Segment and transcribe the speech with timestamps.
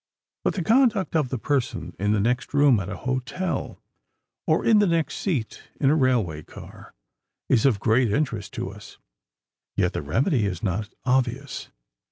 [0.43, 3.79] But the conduct of the person in the next room at a hotel,
[4.47, 6.95] or in the next seat in a railroad car,
[7.49, 8.97] is of great interest to us.
[9.75, 11.69] Yet the remedy is not obvious.